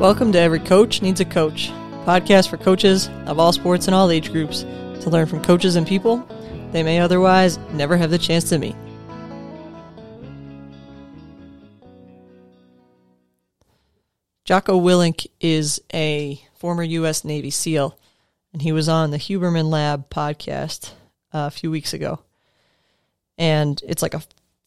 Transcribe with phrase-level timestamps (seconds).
[0.00, 1.68] Welcome to Every Coach Needs a Coach,
[2.06, 5.86] podcast for coaches of all sports and all age groups to learn from coaches and
[5.86, 6.26] people
[6.72, 8.74] they may otherwise never have the chance to meet.
[14.46, 17.22] Jocko Willink is a former U.S.
[17.22, 17.98] Navy SEAL,
[18.54, 20.92] and he was on the Huberman Lab podcast
[21.34, 22.20] uh, a few weeks ago.
[23.36, 24.22] And it's like a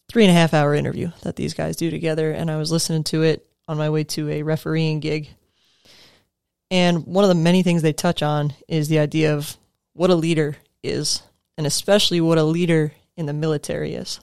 [0.09, 2.31] three and a half hour interview that these guys do together.
[2.31, 5.29] And I was listening to it on my way to a refereeing gig.
[6.69, 9.57] And one of the many things they touch on is the idea of
[9.93, 11.21] what a leader is,
[11.57, 14.19] and especially what a leader in the military is.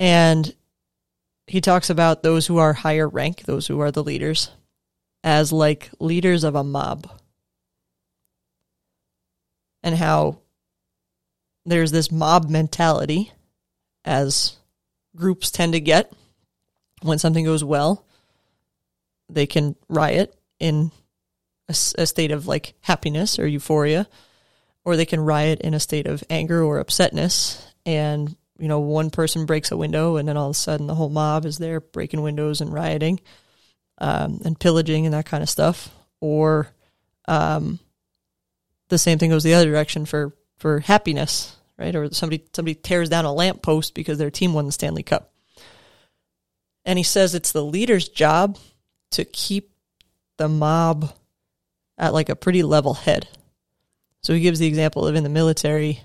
[0.00, 0.54] And
[1.46, 4.50] he talks about those who are higher rank, those who are the leaders,
[5.22, 7.08] as like leaders of a mob.
[9.82, 10.38] And how
[11.66, 13.30] there's this mob mentality,
[14.04, 14.56] as
[15.14, 16.12] groups tend to get
[17.04, 18.06] when something goes well.
[19.28, 20.90] They can riot in
[21.68, 24.08] a, a state of like happiness or euphoria,
[24.84, 27.62] or they can riot in a state of anger or upsetness.
[27.84, 30.94] And you know, one person breaks a window, and then all of a sudden the
[30.94, 33.20] whole mob is there breaking windows and rioting,
[33.98, 35.90] um, and pillaging and that kind of stuff.
[36.20, 36.68] Or
[37.28, 37.78] um,
[38.88, 41.94] the same thing goes the other direction for for happiness, right?
[41.94, 45.33] Or somebody somebody tears down a lamppost because their team won the Stanley Cup.
[46.84, 48.58] And he says it's the leader's job
[49.12, 49.72] to keep
[50.36, 51.12] the mob
[51.96, 53.28] at like a pretty level head.
[54.22, 56.00] So he gives the example of in the military,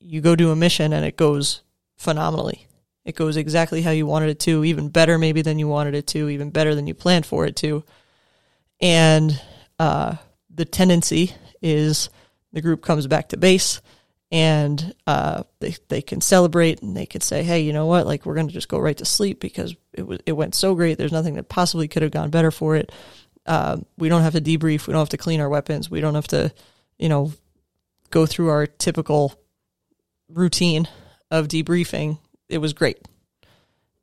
[0.00, 1.62] you go do a mission and it goes
[1.96, 2.66] phenomenally.
[3.04, 6.08] It goes exactly how you wanted it to, even better maybe than you wanted it
[6.08, 7.84] to, even better than you planned for it to.
[8.80, 9.40] And
[9.78, 10.16] uh,
[10.52, 12.10] the tendency is
[12.52, 13.80] the group comes back to base
[14.32, 18.06] and uh, they they can celebrate and they can say, hey, you know what?
[18.06, 20.74] Like we're going to just go right to sleep because it was it went so
[20.74, 20.98] great.
[20.98, 22.90] There's nothing that possibly could have gone better for it.
[23.44, 24.86] Uh, we don't have to debrief.
[24.86, 25.88] We don't have to clean our weapons.
[25.88, 26.52] We don't have to,
[26.98, 27.32] you know,
[28.10, 29.40] go through our typical
[30.28, 30.88] routine
[31.30, 32.18] of debriefing.
[32.48, 32.98] It was great,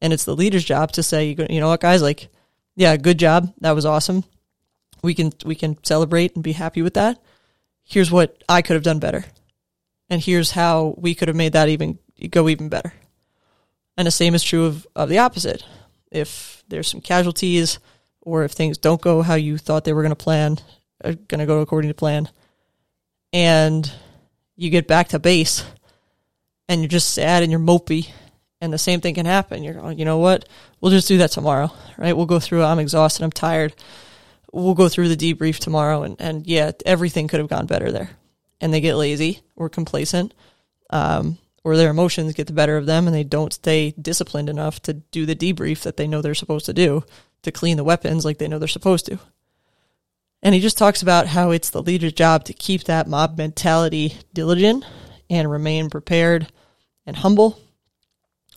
[0.02, 2.30] and it's the leader's job to say, you know what, guys, like,
[2.76, 3.54] yeah, good job.
[3.60, 4.24] That was awesome.
[5.02, 7.22] We can we can celebrate and be happy with that.
[7.84, 9.26] Here's what I could have done better
[10.14, 11.98] and here's how we could have made that even
[12.30, 12.94] go even better.
[13.98, 15.66] And the same is true of, of the opposite.
[16.12, 17.80] If there's some casualties
[18.22, 20.60] or if things don't go how you thought they were going to plan,
[21.04, 22.30] uh, going to go according to plan,
[23.34, 23.92] and
[24.56, 25.66] you get back to base
[26.70, 28.12] and you're just sad and you're mopey
[28.62, 29.64] and the same thing can happen.
[29.64, 30.48] You're you know what?
[30.80, 32.16] We'll just do that tomorrow, right?
[32.16, 32.64] We'll go through.
[32.64, 33.24] I'm exhausted.
[33.24, 33.74] I'm tired.
[34.52, 38.12] We'll go through the debrief tomorrow, and and yeah, everything could have gone better there
[38.64, 40.34] and they get lazy or complacent,
[40.90, 44.82] um, or their emotions get the better of them and they don't stay disciplined enough
[44.82, 47.04] to do the debrief that they know they're supposed to do
[47.42, 49.20] to clean the weapons like they know they're supposed to.
[50.42, 54.16] And he just talks about how it's the leader's job to keep that mob mentality
[54.34, 54.86] diligent
[55.30, 56.50] and remain prepared
[57.06, 57.60] and humble.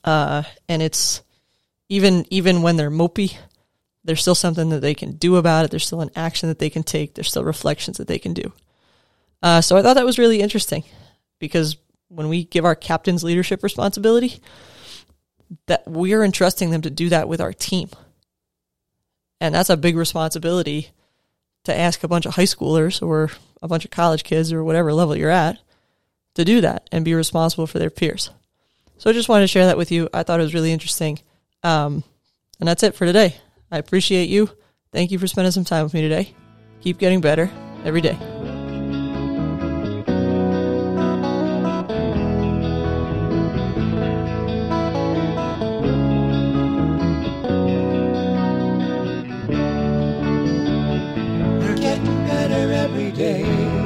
[0.05, 1.21] Uh, and it's
[1.89, 3.37] even even when they're mopey,
[4.05, 5.73] there's still something that they can do about it.
[5.73, 7.15] There's still an action that they can take.
[7.15, 8.53] There's still reflections that they can do.
[9.47, 10.83] Uh, so I thought that was really interesting
[11.39, 11.77] because
[12.09, 14.41] when we give our captains leadership responsibility,
[15.69, 17.89] that we're entrusting them to do that with our team.
[19.41, 20.89] And that's a big responsibility
[21.63, 23.31] to ask a bunch of high schoolers or
[23.63, 25.61] a bunch of college kids or whatever level you're at
[26.35, 28.31] to do that and be responsible for their peers.
[28.99, 30.09] So I just wanted to share that with you.
[30.13, 31.21] I thought it was really interesting.
[31.63, 32.03] Um,
[32.59, 33.37] and that's it for today.
[33.71, 34.51] I appreciate you.
[34.91, 36.35] Thank you for spending some time with me today.
[36.81, 37.49] Keep getting better
[37.85, 38.36] every day.
[52.87, 53.86] Every day.